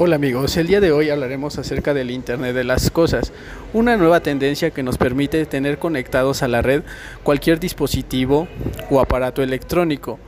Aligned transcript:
Hola 0.00 0.14
amigos, 0.14 0.56
el 0.56 0.68
día 0.68 0.80
de 0.80 0.92
hoy 0.92 1.10
hablaremos 1.10 1.58
acerca 1.58 1.92
del 1.92 2.12
Internet 2.12 2.54
de 2.54 2.62
las 2.62 2.88
Cosas, 2.88 3.32
una 3.72 3.96
nueva 3.96 4.20
tendencia 4.20 4.70
que 4.70 4.84
nos 4.84 4.96
permite 4.96 5.44
tener 5.44 5.78
conectados 5.80 6.44
a 6.44 6.46
la 6.46 6.62
red 6.62 6.84
cualquier 7.24 7.58
dispositivo 7.58 8.46
o 8.90 9.00
aparato 9.00 9.42
electrónico. 9.42 10.20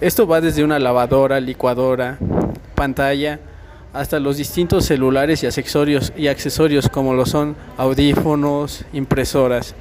Esto 0.00 0.26
va 0.26 0.40
desde 0.40 0.64
una 0.64 0.80
lavadora, 0.80 1.38
licuadora, 1.38 2.18
pantalla, 2.74 3.38
hasta 3.92 4.18
los 4.18 4.36
distintos 4.36 4.84
celulares 4.84 5.44
y 5.44 5.46
accesorios, 5.46 6.12
y 6.16 6.26
accesorios 6.26 6.88
como 6.88 7.14
lo 7.14 7.26
son 7.26 7.54
audífonos, 7.76 8.84
impresoras. 8.92 9.76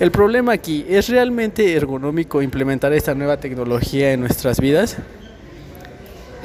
El 0.00 0.10
problema 0.10 0.52
aquí, 0.52 0.84
¿es 0.88 1.08
realmente 1.08 1.74
ergonómico 1.76 2.42
implementar 2.42 2.92
esta 2.92 3.14
nueva 3.14 3.36
tecnología 3.36 4.12
en 4.12 4.18
nuestras 4.18 4.58
vidas? 4.58 4.96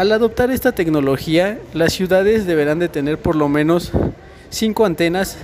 Al 0.01 0.11
adoptar 0.13 0.49
esta 0.49 0.71
tecnología, 0.71 1.59
las 1.75 1.93
ciudades 1.93 2.47
deberán 2.47 2.79
de 2.79 2.89
tener 2.89 3.19
por 3.19 3.35
lo 3.35 3.47
menos 3.47 3.91
cinco 4.49 4.87
antenas 4.87 5.37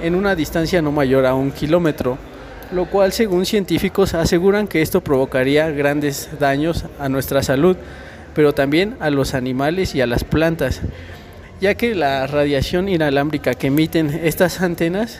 en 0.00 0.14
una 0.14 0.36
distancia 0.36 0.80
no 0.80 0.92
mayor 0.92 1.26
a 1.26 1.34
un 1.34 1.50
kilómetro, 1.50 2.16
lo 2.70 2.88
cual 2.88 3.10
según 3.10 3.44
científicos 3.44 4.14
aseguran 4.14 4.68
que 4.68 4.82
esto 4.82 5.00
provocaría 5.00 5.68
grandes 5.72 6.28
daños 6.38 6.84
a 7.00 7.08
nuestra 7.08 7.42
salud, 7.42 7.76
pero 8.36 8.54
también 8.54 8.96
a 9.00 9.10
los 9.10 9.34
animales 9.34 9.96
y 9.96 10.00
a 10.00 10.06
las 10.06 10.22
plantas, 10.22 10.80
ya 11.60 11.74
que 11.74 11.96
la 11.96 12.28
radiación 12.28 12.88
inalámbrica 12.88 13.54
que 13.54 13.66
emiten 13.66 14.20
estas 14.22 14.60
antenas 14.60 15.18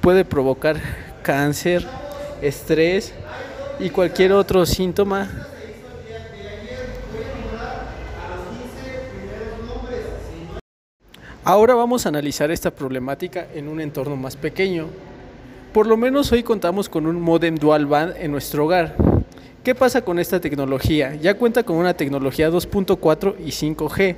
puede 0.00 0.24
provocar 0.24 0.80
cáncer, 1.22 1.86
estrés 2.40 3.12
y 3.78 3.90
cualquier 3.90 4.32
otro 4.32 4.64
síntoma 4.64 5.28
Ahora 11.42 11.74
vamos 11.74 12.04
a 12.04 12.10
analizar 12.10 12.50
esta 12.50 12.70
problemática 12.70 13.46
en 13.54 13.66
un 13.68 13.80
entorno 13.80 14.14
más 14.14 14.36
pequeño. 14.36 14.88
Por 15.72 15.86
lo 15.86 15.96
menos 15.96 16.30
hoy 16.32 16.42
contamos 16.42 16.90
con 16.90 17.06
un 17.06 17.18
modem 17.18 17.54
dual 17.54 17.86
band 17.86 18.14
en 18.18 18.30
nuestro 18.30 18.66
hogar. 18.66 18.94
¿Qué 19.64 19.74
pasa 19.74 20.02
con 20.02 20.18
esta 20.18 20.38
tecnología? 20.38 21.14
Ya 21.14 21.32
cuenta 21.38 21.62
con 21.62 21.76
una 21.76 21.94
tecnología 21.94 22.50
2.4 22.50 23.36
y 23.38 23.52
5G, 23.52 24.16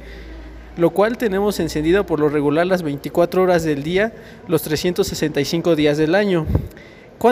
lo 0.76 0.90
cual 0.90 1.16
tenemos 1.16 1.60
encendida 1.60 2.04
por 2.04 2.18
lo 2.18 2.28
regular 2.28 2.66
las 2.66 2.82
24 2.82 3.40
horas 3.40 3.62
del 3.62 3.84
día, 3.84 4.12
los 4.48 4.62
365 4.62 5.76
días 5.76 5.98
del 5.98 6.16
año. 6.16 6.44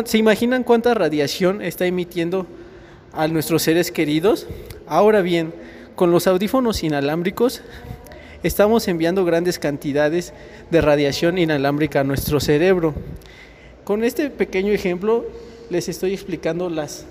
¿Se 0.05 0.19
imaginan 0.19 0.63
cuánta 0.63 0.95
radiación 0.95 1.63
está 1.63 1.85
emitiendo 1.85 2.47
a 3.13 3.27
nuestros 3.27 3.63
seres 3.63 3.91
queridos? 3.91 4.47
Ahora 4.87 5.21
bien, 5.21 5.53
con 5.97 6.13
los 6.13 6.29
audífonos 6.29 6.85
inalámbricos 6.85 7.63
estamos 8.43 8.89
enviando 8.89 9.25
grandes 9.25 9.59
cantidades 9.59 10.33
de 10.71 10.81
radiación 10.81 11.39
inalámbrica 11.39 12.01
a 12.01 12.05
nuestro 12.05 12.41
cerebro. 12.41 12.95
Con 13.85 14.05
este 14.05 14.31
pequeño 14.31 14.73
ejemplo 14.73 15.27
les 15.69 15.89
estoy 15.89 16.15
explicando 16.15 16.71
las 16.71 17.07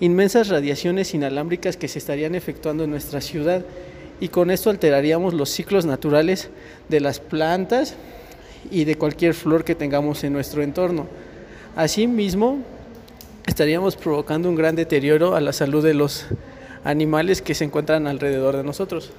inmensas 0.00 0.48
radiaciones 0.48 1.14
inalámbricas 1.14 1.76
que 1.76 1.88
se 1.88 1.98
estarían 1.98 2.34
efectuando 2.34 2.84
en 2.84 2.90
nuestra 2.90 3.20
ciudad 3.20 3.64
y 4.20 4.28
con 4.28 4.50
esto 4.50 4.70
alteraríamos 4.70 5.34
los 5.34 5.50
ciclos 5.50 5.86
naturales 5.86 6.50
de 6.88 7.00
las 7.00 7.20
plantas 7.20 7.94
y 8.70 8.84
de 8.84 8.96
cualquier 8.96 9.34
flor 9.34 9.64
que 9.64 9.74
tengamos 9.74 10.24
en 10.24 10.32
nuestro 10.32 10.62
entorno. 10.62 11.06
Asimismo, 11.76 12.58
estaríamos 13.46 13.96
provocando 13.96 14.48
un 14.48 14.56
gran 14.56 14.74
deterioro 14.74 15.36
a 15.36 15.40
la 15.40 15.52
salud 15.52 15.84
de 15.84 15.94
los 15.94 16.26
animales 16.84 17.42
que 17.42 17.54
se 17.54 17.64
encuentran 17.64 18.06
alrededor 18.06 18.56
de 18.56 18.64
nosotros. 18.64 19.12